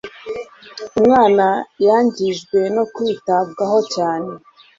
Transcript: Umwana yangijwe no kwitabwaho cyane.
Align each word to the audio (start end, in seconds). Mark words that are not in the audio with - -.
Umwana 0.99 1.47
yangijwe 1.85 2.59
no 2.75 2.83
kwitabwaho 2.93 3.79
cyane. 3.93 4.29